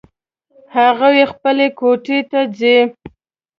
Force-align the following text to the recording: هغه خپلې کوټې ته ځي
هغه 0.75 1.09
خپلې 1.31 1.67
کوټې 1.79 2.19
ته 2.31 2.39
ځي 2.57 2.77